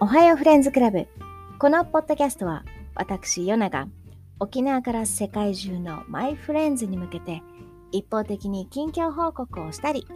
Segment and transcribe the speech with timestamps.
[0.00, 1.08] おはようフレンズクラブ。
[1.58, 2.64] このポッドキャストは
[2.94, 3.88] 私、ヨナが
[4.38, 7.42] 沖縄から世界中のマイフレンズに向けて
[7.90, 10.06] 一方的に近況報告をしたり、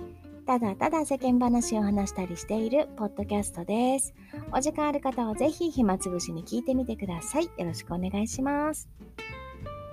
[0.47, 4.15] ただただ世間話を話したりしているポッドキャストです。
[4.53, 7.47] お時間ある方はぜひ暇つぶしに聞いてみてください。
[7.47, 8.89] よろしくお願いします。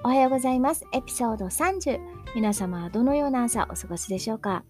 [0.04, 0.86] おはようございます。
[0.94, 2.00] エピソード30。
[2.36, 4.64] 皆様はどのような朝お過ごしでしょうか？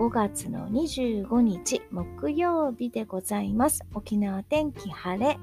[0.00, 3.84] 5月の25日木曜日でございます。
[3.92, 5.38] 沖縄天気晴れ。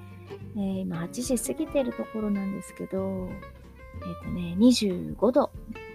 [0.56, 3.34] えー、今8時過ぎてるところなんですけど、え
[4.02, 5.52] っ、ー、とね、25度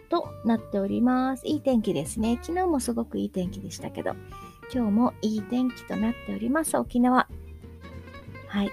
[0.09, 1.45] となっております。
[1.45, 2.39] いい天気ですね。
[2.41, 4.15] 昨日もすごくいい天気でしたけど、
[4.73, 6.77] 今日もいい天気となっております。
[6.77, 7.27] 沖縄。
[8.47, 8.71] はい。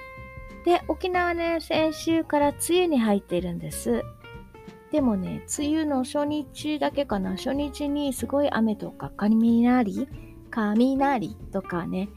[0.66, 4.06] で、沖縄ね、先週から梅雨に入っているんです。
[4.92, 10.08] でもね、梅雨の初日だけかな、初日にすごい雨とか雷、
[10.50, 12.10] 雷とかね、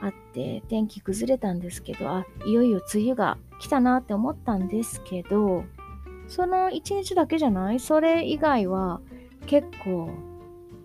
[0.00, 5.64] あって天気崩れたんですけど、あ、いよいよ梅雨が来たなって思ったんですけど、
[6.26, 7.80] その一日だけじゃない？
[7.80, 9.00] それ以外は
[9.46, 10.10] 結構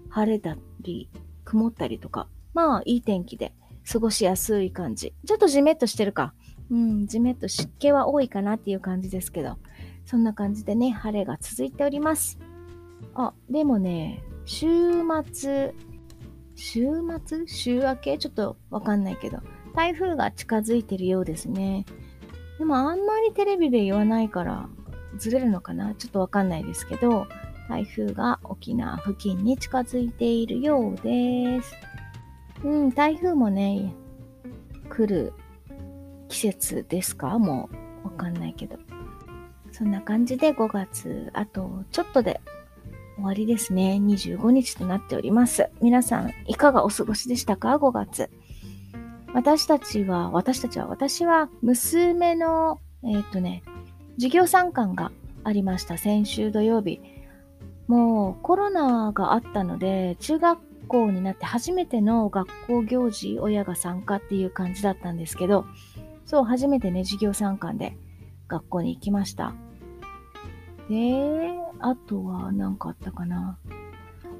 [0.09, 1.07] 晴れたり
[1.45, 3.53] 曇ったりとか、まあいい天気で
[3.89, 5.13] 過ごしやすい感じ。
[5.25, 6.33] ちょっとジメッとしてるか。
[6.71, 9.57] うん、ジメッと湿気は多いかなっていう感じですけど、
[10.05, 12.39] そんな感じでね、晴れが続いております。
[13.15, 14.67] あ、でもね、週
[15.31, 15.73] 末、
[16.55, 16.87] 週
[17.25, 17.47] 末？
[17.47, 18.17] 週明け？
[18.17, 19.39] ちょっとわかんないけど、
[19.75, 21.85] 台風が近づいてるようですね。
[22.59, 24.69] でもあんまりテレビで言わないから
[25.17, 25.95] ずれるのかな？
[25.95, 27.27] ちょっとわかんないですけど、
[27.67, 31.73] 台風が沖縄付近に近づいているようです。
[32.63, 33.93] うん、台風もね、
[34.89, 35.33] 来る
[36.29, 37.39] 季節ですか？
[37.39, 37.69] も
[38.03, 38.77] うわかんないけど。
[39.77, 42.39] そんな感じで5月、あとちょっとで
[43.15, 43.99] 終わりですね。
[44.01, 45.69] 25日となっております。
[45.81, 48.29] 皆さん、いかがお過ごしでしたか ?5 月。
[49.33, 53.63] 私たちは、私たちは、私は娘の、えっ、とね、
[54.15, 55.11] 授業参観が
[55.43, 55.97] ありました。
[55.97, 57.01] 先週土曜日。
[57.87, 65.65] もうコロナがあったので、中学校になって初めての学校行事、親が参加っていう感じだったんですけど、
[66.23, 67.97] そう、初めてね、授業参観で
[68.47, 69.53] 学校に行きました。
[70.89, 73.57] で、あとは何かあったかな。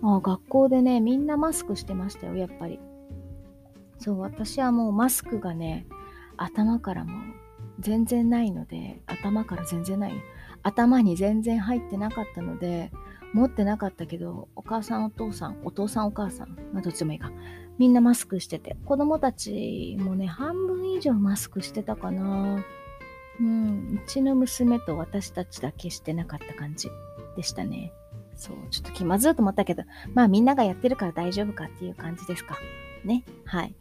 [0.01, 2.79] あ学校でね、みんなマスクしてましたよ、やっぱり。
[3.97, 5.87] そう、私はもうマスクがね、
[6.37, 7.13] 頭からも
[7.79, 10.13] 全然ないので、頭から全然ない。
[10.63, 12.91] 頭に全然入ってなかったので、
[13.33, 17.31] 持ってなかったけど、お母さんお父さん、お父さんお母さん、まあどっちでもいいか。
[17.77, 22.63] みんなマスクしてて、子供たちもね、半分以上マスクしてたかな。
[23.39, 26.89] うん、うちの娘と私たちだけしてなかった感じ
[27.35, 27.91] でしたね。
[28.35, 32.57] そう、ちょっと気まずいと思ったけど、まあみんながやってるから大丈夫かっていう感じですか。
[33.03, 33.23] ね。
[33.45, 33.75] はい。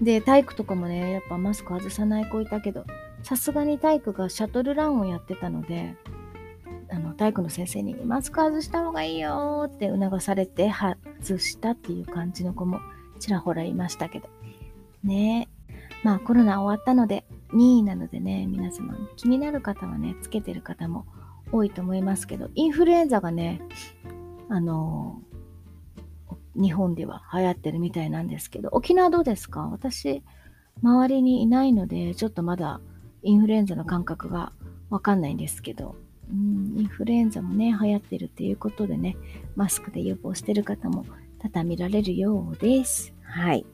[0.00, 2.84] で、体育とかもね、やっぱマスク外さない子いたけど、
[3.22, 5.94] さすがに体育がシャトルランをやってたので、
[6.90, 12.80] あの、体育の先生にマスク外した方がいいよって促されて外したっていう感じの子も
[13.20, 14.28] ちらほらいましたけど。
[15.04, 15.48] ね
[16.02, 21.06] まあコロナ終わったので、2位なのでね、皆様気になる方はね、つけてる方も
[21.52, 23.60] 多いと思いますけど、インフルエンザがね、
[24.48, 29.68] あのー、日本では流行ってるみたいなんですけど、沖縄どうですか？
[29.68, 30.22] 私、
[30.82, 32.80] 周りにいないので、ちょっとまだ
[33.22, 34.52] インフルエンザの感覚が
[34.88, 35.96] わかんないんですけど、
[36.30, 39.16] うん、インフルエンザもね、流行ってるっていうことでね、
[39.56, 41.04] マスクで予防してる方も
[41.38, 43.12] 多々見られるようです。
[43.22, 43.66] はい。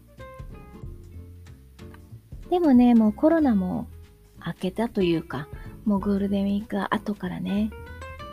[2.50, 3.86] でもね、もうコロナも
[4.44, 5.48] 明けたというか、
[5.84, 7.70] もうゴールデンウィーク後からね、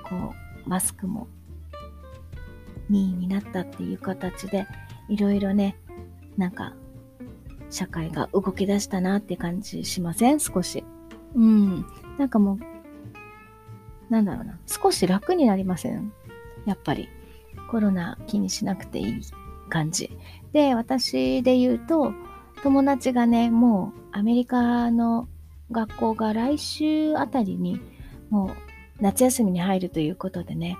[0.04, 0.34] こ
[0.66, 1.28] う、マスクも
[2.92, 4.68] 2位になったっていう形で、
[5.10, 5.76] いろいろね、
[6.38, 6.74] なんか、
[7.70, 10.40] 社会が動き出したなって感じしません？
[10.40, 10.84] 少し。
[11.34, 11.86] うん。
[12.20, 14.60] なんかもう、なんだろうな。
[14.68, 16.14] 少し楽になりません？
[16.66, 17.10] やっぱり。
[17.70, 19.22] コロナ気にしなくていい
[19.70, 20.16] 感じ。
[20.52, 22.14] で、私で言うと、
[22.64, 25.28] 友達がね、もうアメリカの
[25.70, 27.82] 学校が来週あたりに
[28.30, 28.56] もう
[29.02, 30.78] 夏休みに入るということでね、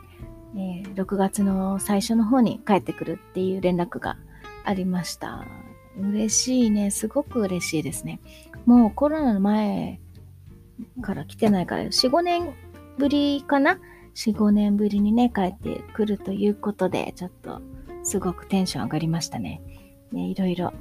[0.56, 4.18] えー、6月の最初の方に帰ってくるっていう連絡が
[4.64, 5.46] ありました。
[6.00, 6.90] 嬉しいね。
[6.90, 8.22] すごく嬉しいですね。
[8.66, 10.00] もうコロナの前
[11.02, 12.54] から来てないから、4、5年
[12.98, 13.78] ぶりかな
[14.16, 17.62] ?4、5年ぶりにね、帰ってくるということで、ちょっと
[18.04, 19.62] すごくテンション上がりましたね。
[20.14, 20.74] ねいろいろ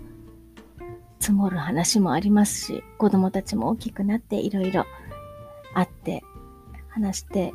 [1.23, 4.85] 積もる話もありますし、子供たちも大きくなっていろいろ
[5.73, 6.25] 会って
[6.89, 7.55] 話して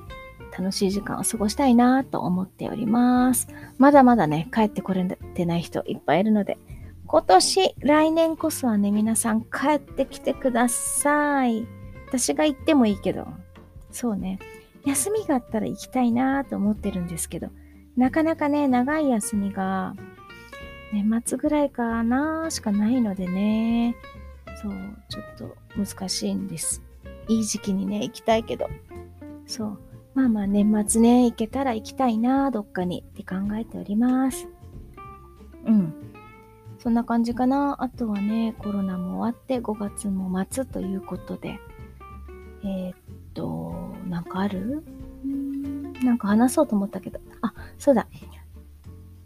[0.57, 3.49] 楽しい時間を過ごしたいなと思っております。
[3.77, 6.57] まだまだね、帰ってこれてない人いっぱいいるので、
[7.07, 11.67] 今年、来年こそはね、皆さん帰ってきてください。
[12.07, 13.27] 私が行ってもいいけど、
[13.91, 14.39] そうね、
[14.85, 17.49] 休みがあったら行きたいなと思ってるんですけど、
[17.97, 19.93] なかなかね、長い休みが
[20.93, 23.95] 年末ぐらいかなしかないのでね、
[24.61, 24.73] そう、
[25.09, 26.81] ちょっと難しいんです。
[27.27, 28.69] いい時期にね、行きたいけど、
[29.45, 29.79] そう、
[30.13, 34.47] まあまあ年末ね、行けたら行きたいなどっかにって考えております。
[35.65, 35.93] うん。
[36.79, 37.77] そんな感じかな。
[37.83, 41.59] あとはね、コロナも終わって5月も末ということで、
[42.63, 42.95] えー、っ
[43.33, 44.83] と、なんかある？
[46.03, 48.07] なんか話そうと思ったけど、あ、そうだ。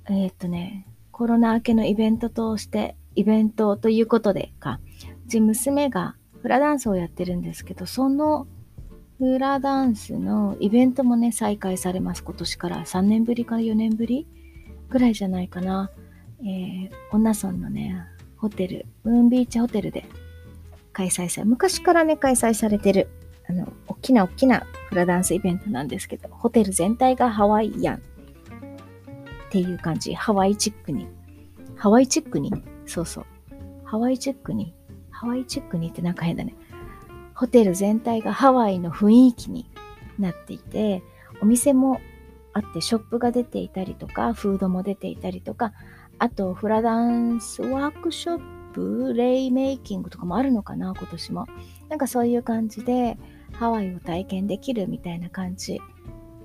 [0.09, 0.87] えー、っとね、
[1.21, 4.79] コロナ明けのイベントとして、イベントということでか、
[5.27, 8.47] うち娘がフラダンスをやってるんですけど、その
[9.19, 12.23] フラダンスのイベントもね、再開されます。
[12.23, 14.25] 今年から3年ぶりか4年ぶり
[14.89, 15.91] ぐらいじゃないかな。
[16.39, 18.03] えー、女村のね、
[18.37, 20.05] ホテル、ムーンビーチホテルで
[20.91, 23.09] 開催され、昔からね、開催されてる、
[23.47, 28.01] あの、大きな大きなフラダンスイベントなんですけど、ホテル全体がハワイアン
[29.51, 30.13] っていう感じ。
[30.13, 31.09] ハワイチックに。
[31.75, 32.53] ハワイチックに？
[32.85, 33.25] そうそう。
[33.83, 34.73] ハワイチックに？
[35.09, 36.55] ハワイチックにってなんか変だね。
[37.35, 39.69] ホテル全体がハワイの雰囲気に
[40.17, 41.03] なっていて、
[41.41, 41.99] お店も
[42.53, 45.73] あってショップが出ていたりとか、フードも出ていたりとか、
[46.17, 51.45] あと、フラダンスワークショップ、レイメイキングとかもあるのかな、今年も。
[51.89, 53.17] なんかそういう感じで、
[53.51, 55.81] ハワイを体験できるみたいな感じ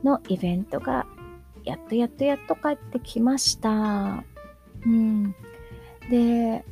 [0.02, 1.06] のイベントが、
[1.66, 4.24] やっとやっとやっと帰ってきました。
[4.86, 5.34] うん。
[6.10, 6.64] で、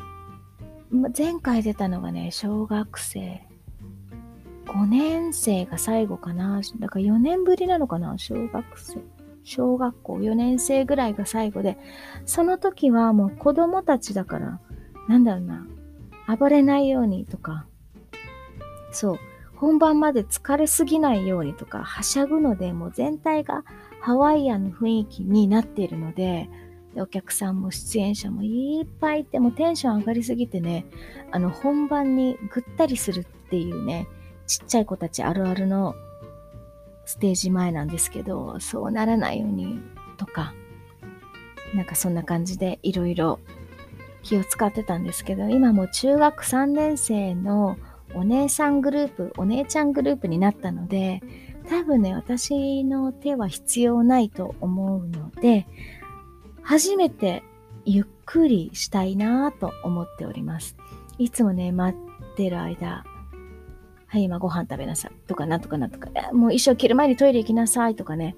[1.16, 3.46] 前回出たのがね、小学生。
[4.66, 6.60] 5年生が最後かな。
[6.78, 9.00] だから4年ぶりなのかな、小学生。
[9.42, 11.76] 小学校4年生ぐらいが最後で、
[12.24, 14.60] その時はもう子供たちだから、
[15.08, 15.66] なんだろうな、
[16.38, 17.66] 暴れないようにとか、
[18.90, 19.18] そう、
[19.56, 23.64] 本番まで疲れすぎないようにとか、はしゃぐので、もう全体が
[24.04, 26.50] ハワイアンの雰囲気になっているので、
[26.94, 30.84] お客さんも出演者もいっぱいいて、もテンション上がりすぎてね、
[31.32, 34.06] あの本番にぐったりするっていうね、
[34.46, 35.94] ちっちゃい子たちあるあるの
[37.06, 39.80] ステージ前なんですけど、そうならないように
[40.18, 40.52] とか、
[41.74, 43.40] なんかそんな感じでいろいろ
[44.22, 47.78] 気を使ってたんですけど、今も中学3年生の
[48.14, 51.22] お姉さんグループ、お姉ちゃんグループになったので、
[51.68, 55.66] 多分ね、私の手は必要ないと思うので、
[56.62, 57.42] 初めて
[57.84, 60.76] ゆっくりしたいなぁと思っております。
[61.18, 63.04] いつもね、待ってる間、
[64.06, 65.12] はい、今ご飯食べなさい。
[65.26, 68.36] とか、なんとかなんとか、もう衣装着る前にトイレ行きなさいとかね、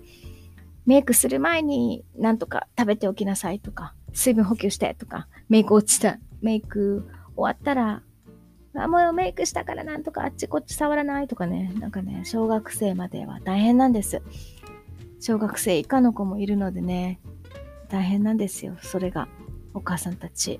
[0.87, 8.03] メイクする前になんとか食べておきなさいとか、水分補給してとか、メイク落ちた、メイク終わったら、
[8.85, 14.23] あ、もうメイクしたからなんとかあっちこっち触らないとかね、なんかね、小学生までは大変なんです。
[15.21, 17.21] 小学生以下の子もいるのでね、
[17.89, 19.29] 大変なんですよ、それが。
[19.75, 20.59] お母さんたち。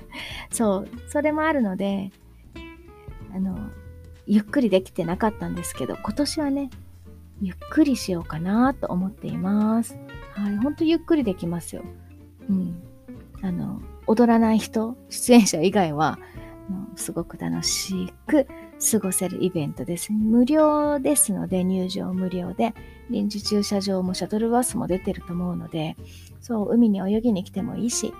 [0.50, 2.10] そう、それもあるので、
[3.32, 3.56] あの、
[4.26, 6.70] ゆっくりできてなかったんですけど、今年はね、
[7.40, 9.96] ゆっくりしようかなと思っています。
[10.32, 11.84] はい、ほんとゆっくりできますよ。
[12.48, 12.82] うん。
[13.42, 16.18] あの、踊らない人、出演者以外は、
[16.96, 18.46] すごく楽しく
[18.90, 20.12] 過ごせるイベントです。
[20.12, 22.74] 無料ですので、入場無料で、
[23.10, 25.96] 臨時駐車場もシャトルバスも出てると思うので、
[26.40, 28.12] そう、海に泳ぎに来てもいいし、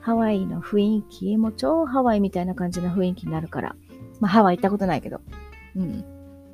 [0.00, 3.76] ハワイの雰囲気も超ハワイみたいな感じの雰囲気になるから、
[4.20, 5.20] まあ、ハワイ行ったことないけど。
[5.76, 6.04] うん。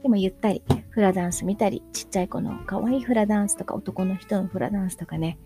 [0.02, 5.38] でもゆったり、フラダンス見たり、ちっちゃい子の可愛いフラダンスとか、男の人のフラダンスとかね。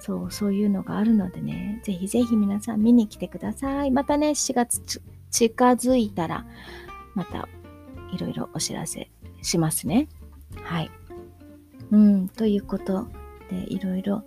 [0.00, 3.90] そう、そういうのがあるのでね、ぜひぜひ皆さん見に来てください。
[3.90, 6.46] またね、4月近づいたら、
[7.14, 7.48] また
[8.12, 9.10] いろいろお知らせ
[9.42, 10.08] しますね。
[10.62, 10.90] はい。
[11.90, 13.08] うん、ということ
[13.50, 14.24] で、いろいろ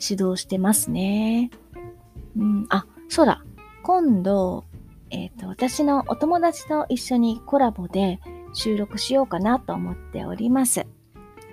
[0.00, 1.50] 指導してますね。
[2.36, 3.44] うん、あ、そうだ。
[3.82, 4.64] 今度、
[5.10, 8.20] えっ、ー、と、私のお友達と一緒にコラボで
[8.54, 10.86] 収録しようかなと思っております。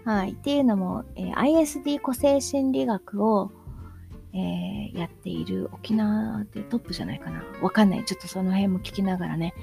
[0.05, 0.31] はい。
[0.31, 3.51] っていうのも、えー、ISD 個性心理学を、
[4.33, 7.43] えー、やっている沖縄でトップじゃないかな。
[7.61, 8.05] わかんない。
[8.05, 9.53] ちょっとその辺も聞きながらね。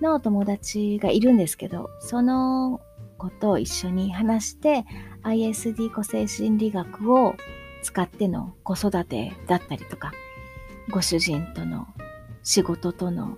[0.00, 2.80] のお友達がいるんですけど、その
[3.16, 4.84] 子と一緒に話して、
[5.22, 7.34] ISD 個性心理学を
[7.82, 10.12] 使っての子育てだったりとか、
[10.90, 11.86] ご主人との
[12.42, 13.36] 仕事との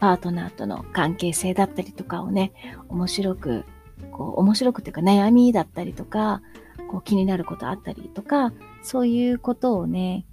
[0.00, 2.52] パートナーとの関係性だったりとかをね、
[2.88, 3.64] 面白く、
[4.12, 6.40] こう、面白くっていうか悩みだったりとか、
[6.88, 8.52] こう気になることあったりとか、
[8.82, 10.26] そういうことをね、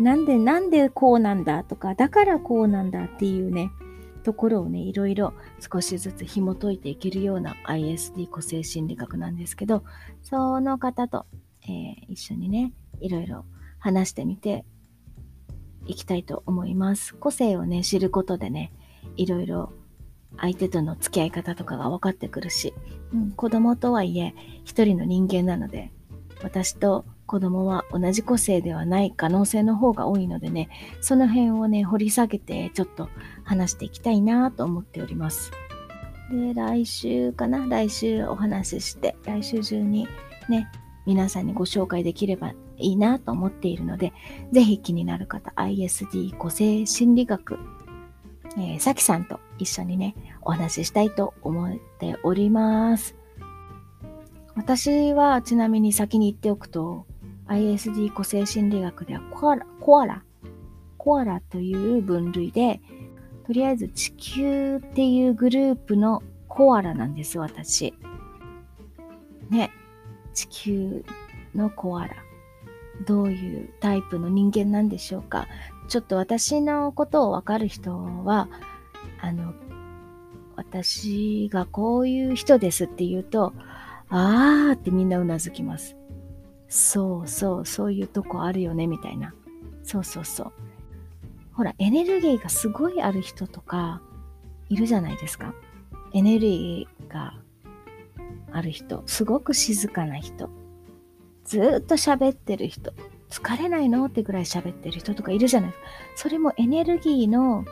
[0.00, 3.70] なんでなんでこうなんだとか、だからこうなんだっていうね、
[4.24, 9.84] ところをね、いろいろ少しずつ紐解いていけるような ISD 個性心理学なんですけど、
[10.22, 11.26] その方と、
[11.62, 13.44] えー、一緒にね、いろいろ
[13.78, 14.64] 話してみて
[15.86, 17.14] いきたいと思います。
[17.14, 18.72] 個性をね、知ることでね、
[19.16, 19.72] いろいろ
[20.38, 22.74] 相手との付き合い方とかが分かってくるし、
[23.14, 25.90] うん、子供とはいえ一人の人間なので、
[26.42, 30.68] 私と子供は同じ個性ではない可能性の方が多いのでね、
[31.00, 33.08] その辺をね、掘り下げてちょっと
[33.44, 35.52] 話していきたいなと思っております。
[36.30, 37.66] で、来週かな？
[37.66, 40.08] 来週お話しして、来週中に
[40.48, 40.68] ね、
[41.06, 44.12] 皆さんにご紹介できればいいなと思っているので、
[44.52, 47.58] ぜひ気になる方、ISD 個性心理学、
[48.56, 50.14] えー、さきさんと一緒にね、
[50.44, 53.14] お話ししたいと思っております。
[54.54, 57.06] 私はちなみに先に言っておくと、
[57.46, 60.22] ISD 個性心理学ではコアラ、コアラ、
[60.96, 62.80] コアラという分類で、
[63.46, 67.94] とりあえず地球っていうグループのコアラなんです、私。
[69.50, 69.70] ね、
[70.32, 71.04] 地球
[71.54, 72.14] のコアラ。
[73.06, 75.48] どういうタイプの人間なんでしょうか。
[75.88, 78.48] ちょっと私のことをわかる人は、
[79.20, 79.52] あの、
[80.56, 83.52] 私がこういう人ですって言うと、
[84.08, 85.96] あーってみんなうなずきます。
[86.68, 89.34] そうそう、そういうとこあるよね、みたいな。
[89.82, 90.52] そうそうそう。
[91.52, 94.02] ほら、エネルギーがすごいある人とか、
[94.68, 95.54] いるじゃないですか。
[96.12, 97.34] エネルギーが
[98.52, 100.50] ある人、すごく静かな人、
[101.44, 102.92] ずっと喋ってる人、
[103.30, 104.04] 疲れないの？
[104.06, 105.86] ってぐらい喋ってる人とかいるじゃないですか。
[106.16, 107.64] それもエネルギーの、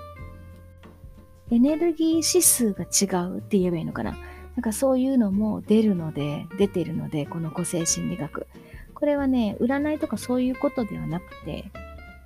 [1.52, 4.16] エネルギー指数が違うって言えばいいのかな？
[4.56, 8.46] なんかそういうのも出るので、出てるので、この個性心理学。
[8.94, 11.70] これはね、占いとかそういうことではなくて、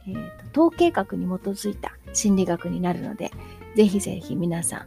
[0.06, 3.32] えーと、統計学に基づいた心理学になるので、
[3.74, 4.86] ぜひぜひ皆さん、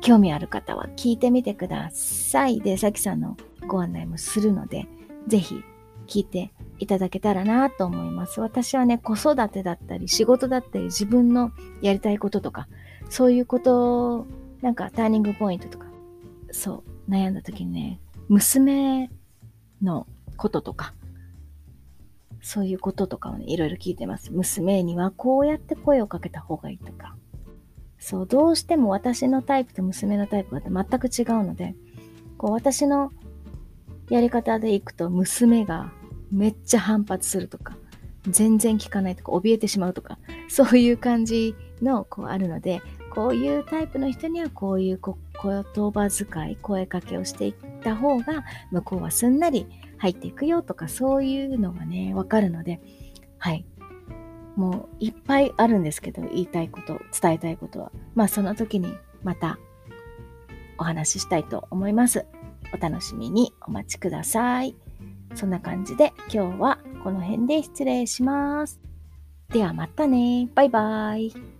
[0.00, 2.60] 興味ある方は聞いてみてください。
[2.60, 3.36] で、さきさんの
[3.68, 4.86] ご案内もするので、
[5.28, 5.62] ぜひ
[6.08, 8.40] 聞いていただけたらなと思います。
[8.40, 12.66] 私はね、子育てだったり、仕事だったり、自分のやりたいこととか、
[13.14, 14.26] そういうこと、
[14.60, 15.86] なんかターニングポイントとか、
[16.50, 19.08] そう、悩んだ時にね、娘
[19.80, 20.94] のこととか、
[22.42, 24.32] そういうこととかをね、いろいろ聞いてます。
[24.32, 27.14] 娘にはこうやって声をかけた方がいいとか。
[28.00, 31.76] そう、どうしても私のタイプと娘のタイプが全く違うので、
[32.36, 33.12] こう私の
[34.10, 35.92] やり方でいくと娘が
[36.32, 37.76] めっちゃ反発するとか、
[38.28, 40.18] 全然聞かないとか、怯えてしまうとか、
[40.48, 42.82] そういう感じのこうあるので、
[43.14, 49.66] こういうタイプの人にはこういう言葉遣い、声かけをしていった方が、向こうはすんなり
[49.98, 52.80] 入っていくよとか、そういうのがね、わかるので、
[53.38, 53.64] はい。
[54.56, 57.92] もういっぱいあるんですけど、言いたいこと、伝えたいことは。
[58.14, 58.92] まあその時に
[59.22, 59.58] また
[60.78, 62.26] お話ししたいと思います。
[62.72, 64.76] お楽しみにお待ちください。
[65.34, 68.80] そんな感じで今日はこの辺で失礼します。
[69.50, 70.48] ではまたね。
[70.54, 71.53] バイバイ。